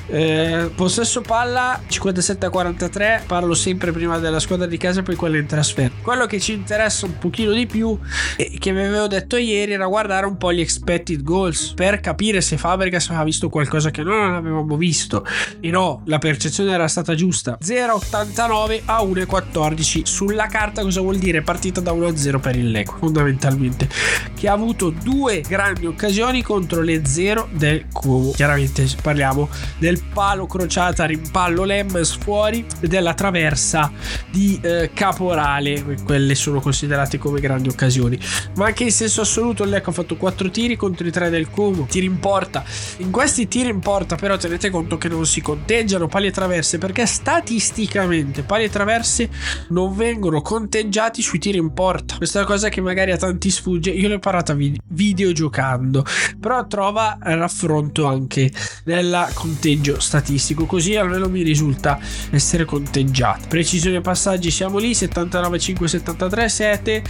Eh, 0.08 0.70
possesso 0.76 1.22
palla 1.22 1.82
57-43, 1.90 3.26
parlo 3.26 3.54
sempre 3.54 3.92
prima 3.92 4.18
della 4.20 4.40
squadra 4.40 4.66
di 4.66 4.78
casa 4.78 5.00
e 5.00 5.04
poi 5.04 5.16
quella 5.16 5.38
in 5.38 5.46
trasferta. 5.46 5.96
Quello 6.02 6.26
che 6.26 6.40
ci 6.40 6.54
interessa 6.54 7.06
un 7.06 7.18
pochino 7.18 7.52
di 7.52 7.66
più 7.66 7.98
e 8.36 8.58
che 8.60 8.74
vi 8.74 8.80
avevo 8.80 9.08
detto 9.08 9.38
ieri 9.38 9.74
era 9.74 9.86
guardare 9.88 10.26
un 10.26 10.38
po' 10.38 10.52
gli 10.52 10.60
expected 10.60 11.24
goals 11.24 11.74
per 11.74 12.00
capire 12.00 12.42
se 12.42 12.58
Fabregas 12.58 13.10
aveva 13.10 13.24
visto 13.24 13.50
qualcosa 13.50 13.92
che 13.92 14.04
noi 14.04 14.20
non 14.20 14.34
avevamo 14.34 14.76
visto. 14.78 15.26
E 15.60 15.70
no, 15.70 16.02
la 16.06 16.18
percezione 16.18 16.72
era 16.72 16.88
stata 16.88 17.16
giusta. 17.16 17.58
0,89 17.62 18.82
a 18.86 19.02
1,14 19.02 20.04
sulla 20.04 20.48
carta 20.48 20.82
cosa 20.82 21.02
vuol 21.02 21.18
dire? 21.18 21.42
Partita 21.42 21.80
da 21.82 21.92
1-0 21.92 22.40
per 22.40 22.56
il 22.56 22.72
Lecco 22.72 22.98
fondamentalmente 22.98 23.88
che 24.36 24.48
ha 24.52 24.54
avuto 24.54 24.90
due 24.90 25.42
grandi 25.48 25.86
occasioni 25.86 26.44
contro 26.44 26.82
le 26.82 27.06
zero 27.06 27.48
del 27.54 27.86
Como. 27.92 28.32
Chiaramente 28.32 28.86
parliamo 29.02 29.50
del 29.78 30.04
palo 30.14 30.46
crociata 30.46 31.06
rimpallo 31.06 31.64
Lems 31.64 32.18
fuori 32.18 32.66
e 32.82 32.88
della 32.88 33.14
traversa 33.14 33.92
di 34.30 34.60
eh, 34.62 34.92
Caporale. 34.94 35.96
Quelle 36.04 36.36
sono 36.36 36.60
considerate 36.60 37.18
come 37.18 37.40
grandi 37.40 37.70
occasioni. 37.70 38.20
Ma 38.56 38.66
anche 38.66 38.84
in 38.84 38.92
senso 38.92 39.22
assoluto 39.22 39.64
Lecco 39.64 39.92
ha 39.92 39.94
fatto 39.94 40.18
4 40.18 40.50
tiri 40.50 40.76
contro 40.76 41.08
i 41.08 41.12
3 41.12 41.30
del 41.30 41.50
Como. 41.50 41.86
Tiri 41.86 42.06
in 42.06 42.20
porta. 42.20 42.64
In 42.98 43.10
questi 43.10 43.48
tiri 43.48 43.70
in 43.70 43.80
porta 43.80 44.18
però 44.18 44.36
tenete 44.36 44.70
conto 44.70 44.98
che 44.98 45.08
non 45.08 45.26
si 45.26 45.40
conteggiano 45.42 46.08
pali 46.08 46.28
e 46.28 46.32
traverse 46.32 46.78
perché 46.78 47.06
statisticamente 47.06 48.44
pali 48.44 48.66
e 48.66 48.70
traverse 48.70 49.30
non 49.70 49.96
vengono 49.96 50.42
conteggiati 50.42 51.22
sui 51.22 51.40
tiri 51.40 51.58
in 51.58 51.72
porta. 51.74 52.18
Questa 52.18 52.40
è 52.40 52.42
una 52.42 52.52
cosa 52.52 52.68
che 52.68 52.82
magari 52.82 53.12
a 53.12 53.18
tanti 53.18 53.50
sfugge. 53.50 53.92
Io 53.92 54.10
l'ho 54.10 54.20
imparata 54.32 54.54
vid- 54.54 54.80
videogiocando, 54.88 56.06
però 56.40 56.66
trova 56.68 57.18
raffronto 57.20 58.08
anche 58.08 58.52
nel 58.86 59.28
conteggio 59.34 60.00
statistico. 60.00 60.66
Così 60.66 60.96
almeno 60.96 61.28
mi 61.28 61.42
risulta 61.42 62.00
essere 62.32 62.66
conteggiato. 62.66 63.48
Precisione 63.50 64.00
passaggi 64.02 64.50
siamo 64.50 64.78
lì 64.78 64.94
79 64.94 65.60
5 65.60 65.88
73 65.88 66.50
7 66.50 67.04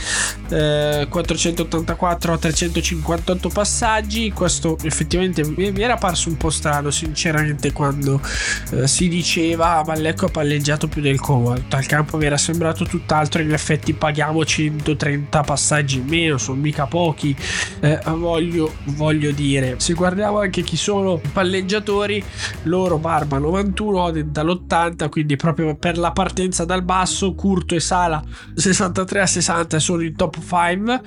eh, 0.50 1.08
484 1.10 2.38
358 2.38 3.50
passaggi. 3.50 4.32
Questo 4.32 4.78
effettivamente 4.82 5.44
mi 5.46 5.82
era 5.82 5.96
parso 5.96 6.30
un 6.30 6.38
po' 6.38 6.50
strano, 6.50 6.90
sinceramente, 6.90 7.72
quando 7.72 8.20
eh, 8.72 8.88
si 8.88 9.08
diceva 9.08 9.84
Lecco 9.96 10.26
ha 10.26 10.30
palleggiato 10.30 10.88
più 10.88 11.02
del 11.02 11.20
Como. 11.20 11.52
Al 11.52 11.86
campo 11.86 12.18
mi 12.18 12.26
era 12.26 12.38
sembrato 12.38 12.86
tutt'altro. 12.86 13.42
In 13.42 13.52
effetti 13.52 13.94
paghiamo 13.94 14.44
130 14.44 15.42
passaggi 15.42 15.98
in 15.98 16.08
meno, 16.08 16.38
sono 16.38 16.60
mica 16.60 16.86
pochi. 16.88 17.11
Eh, 17.80 18.00
voglio, 18.16 18.74
voglio 18.86 19.32
dire, 19.32 19.76
se 19.78 19.94
guardiamo 19.94 20.40
anche 20.40 20.62
chi 20.62 20.78
sono 20.78 21.20
i 21.24 21.28
palleggiatori, 21.28 22.24
loro 22.64 22.98
Barba 22.98 23.38
91, 23.38 24.00
Oden 24.02 24.32
dall'80, 24.32 25.10
quindi 25.10 25.36
proprio 25.36 25.76
per 25.76 25.98
la 25.98 26.12
partenza 26.12 26.66
dal 26.66 26.84
basso, 26.84 27.34
Curto 27.34 27.76
e 27.76 27.80
Sala 27.80 28.24
63 28.56 29.22
a 29.22 29.28
60 29.28 29.80
sono 29.80 30.04
in 30.04 30.16
top 30.16 30.38
5 30.40 31.02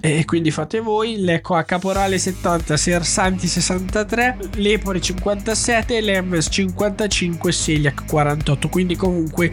e 0.00 0.24
quindi 0.24 0.50
fate 0.50 0.80
voi. 0.80 1.20
Lecco 1.20 1.54
a 1.54 1.62
Caporale 1.62 2.18
70, 2.18 2.76
Sersanti 2.76 3.46
63, 3.46 4.38
Lepore 4.56 5.00
57, 5.00 6.00
Lemmes 6.00 6.48
55, 6.50 7.52
Seliac 7.52 8.06
48. 8.06 8.68
Quindi 8.68 8.96
comunque 8.96 9.52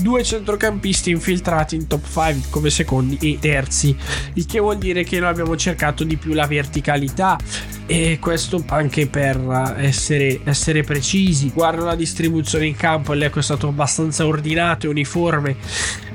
due 0.00 0.22
centrocampisti 0.22 1.10
infiltrati 1.10 1.76
in 1.76 1.86
top 1.86 2.04
5 2.06 2.50
come 2.50 2.70
secondi 2.70 3.18
e 3.20 3.38
terzi, 3.40 3.96
il 4.34 4.46
che 4.46 4.58
vuol 4.58 4.78
dire 4.78 5.04
che 5.04 5.18
noi 5.18 5.28
abbiamo 5.28 5.41
cercato 5.56 6.04
di 6.04 6.16
più 6.16 6.32
la 6.32 6.46
verticalità 6.46 7.38
e 7.86 8.18
questo 8.20 8.62
anche 8.68 9.06
per 9.06 9.74
essere, 9.78 10.40
essere 10.44 10.82
precisi. 10.82 11.50
Guardo 11.52 11.84
la 11.84 11.94
distribuzione 11.94 12.66
in 12.66 12.76
campo, 12.76 13.12
l'Eco 13.12 13.38
è 13.38 13.42
stato 13.42 13.68
abbastanza 13.68 14.26
ordinato 14.26 14.86
e 14.86 14.88
uniforme 14.88 15.56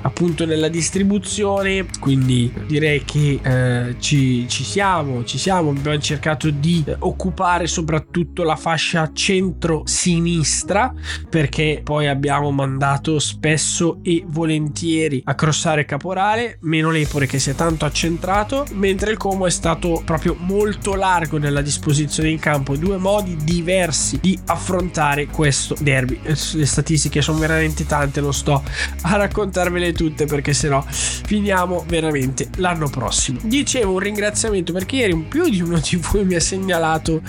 appunto 0.07 0.45
nella 0.45 0.69
distribuzione 0.69 1.85
quindi 1.99 2.51
direi 2.65 3.03
che 3.03 3.39
eh, 3.41 3.95
ci, 3.99 4.47
ci, 4.47 4.63
siamo 4.63 5.23
ci 5.25 5.37
siamo 5.37 5.71
abbiamo 5.71 5.99
cercato 5.99 6.49
di 6.49 6.83
occupare 6.99 7.67
soprattutto 7.67 8.43
la 8.43 8.55
fascia 8.55 9.11
centro-sinistra 9.13 10.93
perché 11.29 11.81
poi 11.83 12.07
abbiamo 12.07 12.51
mandato 12.51 13.19
spesso 13.19 13.99
e 14.01 14.23
volentieri 14.27 15.21
a 15.25 15.35
crossare 15.35 15.85
Caporale 15.85 16.57
meno 16.61 16.89
l'Epore 16.89 17.27
che 17.27 17.39
si 17.39 17.49
è 17.49 17.55
tanto 17.55 17.85
accentrato 17.85 18.65
mentre 18.73 19.11
il 19.11 19.17
Como 19.17 19.45
è 19.45 19.49
stato 19.49 20.01
proprio 20.05 20.35
molto 20.39 20.95
largo 20.95 21.37
nella 21.37 21.61
disposizione 21.61 22.29
in 22.29 22.39
campo 22.39 22.77
due 22.77 22.97
modi 22.97 23.35
diversi 23.43 24.19
di 24.21 24.37
affrontare 24.45 25.25
questo 25.25 25.75
derby. 25.79 26.19
Le 26.23 26.65
statistiche 26.65 27.21
sono 27.21 27.39
veramente 27.39 27.85
tante 27.85 28.21
non 28.21 28.33
sto 28.33 28.63
a 29.01 29.15
raccontarvele 29.15 29.91
tutte 29.97 30.25
perché 30.25 30.53
sennò 30.53 30.85
finiamo 30.87 31.83
veramente 31.87 32.49
l'anno 32.57 32.87
prossimo. 32.87 33.39
Dicevo 33.43 33.93
un 33.93 33.99
ringraziamento 33.99 34.71
perché 34.71 34.97
ieri 34.97 35.11
un 35.11 35.27
più 35.27 35.49
di 35.49 35.59
uno 35.59 35.79
di 35.79 35.99
voi 36.11 36.23
mi 36.23 36.35
ha 36.35 36.39
segnalato 36.39 37.21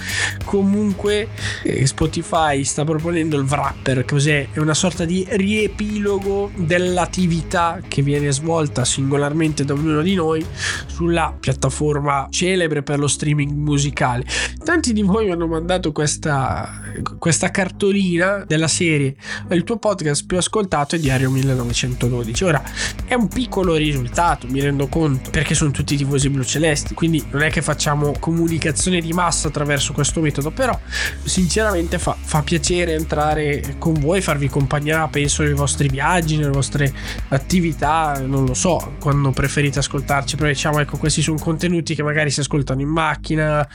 comunque 0.44 1.28
eh, 1.62 1.86
Spotify 1.86 2.62
sta 2.62 2.84
proponendo 2.84 3.38
il 3.38 3.46
wrapper, 3.48 4.04
cos'è? 4.04 4.48
È 4.52 4.58
una 4.58 4.74
sorta 4.74 5.06
di 5.06 5.26
riepilogo 5.28 6.50
dell'attività 6.54 7.80
che 7.88 8.02
viene 8.02 8.30
svolta 8.30 8.84
singolarmente 8.84 9.64
da 9.64 9.72
ognuno 9.72 10.02
di 10.02 10.14
noi 10.14 10.44
sulla 10.86 11.34
piattaforma 11.38 12.26
celebre 12.30 12.82
per 12.82 12.98
lo 12.98 13.08
streaming 13.08 13.50
musicale. 13.52 14.24
Tanti 14.62 14.92
di 14.92 15.02
voi 15.02 15.24
mi 15.24 15.32
hanno 15.32 15.46
mandato 15.46 15.92
questa, 15.92 16.82
questa 17.18 17.50
cartolina 17.50 18.44
della 18.46 18.68
serie 18.68 19.16
il 19.50 19.64
tuo 19.64 19.78
podcast 19.78 20.26
più 20.26 20.36
ascoltato 20.36 20.96
è 20.96 20.98
Diario 20.98 21.30
1912. 21.30 22.44
Ora 22.48 22.62
è 23.04 23.14
un 23.14 23.28
piccolo 23.28 23.74
risultato, 23.74 24.46
mi 24.48 24.60
rendo 24.60 24.86
conto, 24.86 25.30
perché 25.30 25.54
sono 25.54 25.70
tutti 25.70 25.96
tifosi 25.96 26.30
blu-celesti, 26.30 26.94
quindi 26.94 27.22
non 27.30 27.42
è 27.42 27.50
che 27.50 27.62
facciamo 27.62 28.14
comunicazione 28.18 29.00
di 29.00 29.12
massa 29.12 29.48
attraverso 29.48 29.92
questo 29.92 30.20
metodo, 30.20 30.50
però 30.50 30.78
sinceramente 31.24 31.98
fa, 31.98 32.16
fa 32.18 32.42
piacere 32.42 32.94
entrare 32.94 33.76
con 33.78 33.94
voi, 33.94 34.20
farvi 34.22 34.48
compagnia, 34.48 35.08
penso 35.08 35.42
nei 35.42 35.52
vostri 35.52 35.88
viaggi, 35.88 36.36
nelle 36.36 36.50
vostre 36.50 36.92
attività, 37.28 38.22
non 38.24 38.46
lo 38.46 38.54
so, 38.54 38.94
quando 38.98 39.30
preferite 39.30 39.78
ascoltarci, 39.78 40.36
però 40.36 40.48
diciamo 40.48 40.80
ecco 40.80 40.96
questi 40.96 41.20
sono 41.22 41.38
contenuti 41.38 41.94
che 41.94 42.02
magari 42.02 42.30
si 42.30 42.40
ascoltano 42.40 42.80
in 42.80 42.88
macchina 42.88 43.66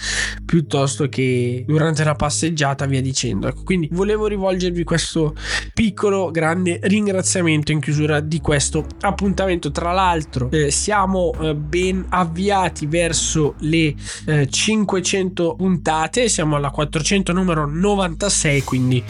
piuttosto 0.45 1.09
che 1.09 1.63
durante 1.67 2.01
una 2.01 2.15
passeggiata, 2.15 2.85
via 2.85 3.01
dicendo. 3.01 3.47
Ecco, 3.47 3.63
quindi 3.63 3.87
volevo 3.91 4.27
rivolgervi 4.27 4.83
questo 4.83 5.35
piccolo 5.73 6.31
grande 6.31 6.79
ringraziamento 6.83 7.71
in 7.71 7.79
chiusura 7.79 8.19
di 8.19 8.39
questo 8.39 8.61
appuntamento. 9.01 9.71
Tra 9.71 9.91
l'altro, 9.91 10.49
eh, 10.51 10.71
siamo 10.71 11.33
eh, 11.39 11.55
ben 11.55 12.05
avviati 12.09 12.85
verso 12.85 13.55
le 13.59 13.93
eh, 14.25 14.47
500 14.49 15.55
puntate, 15.55 16.29
siamo 16.29 16.55
alla 16.55 16.69
400 16.69 17.33
numero 17.33 17.65
96. 17.67 18.63
Quindi 18.63 19.03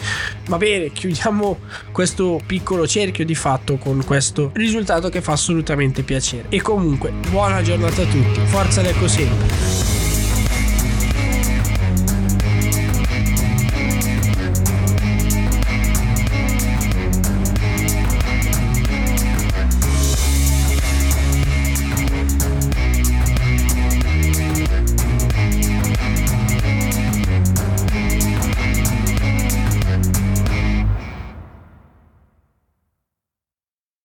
va 0.48 0.58
bene, 0.58 0.92
chiudiamo 0.92 1.60
questo 1.92 2.40
piccolo 2.46 2.88
cerchio 2.88 3.26
di 3.26 3.36
fatto 3.36 3.78
con 3.78 4.04
questo 4.06 4.52
risultato 4.54 5.10
che 5.10 5.22
fa 5.22 5.34
assolutamente 5.34 6.04
piacere. 6.04 6.46
E 6.50 6.62
comunque, 6.62 7.12
buona 7.30 7.62
giornata 7.62 8.02
a 8.02 8.06
tutti, 8.06 8.40
forza 8.46 8.82
l'eco 8.82 9.08
sempre. 9.08 9.93